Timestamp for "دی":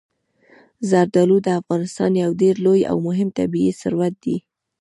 4.23-4.37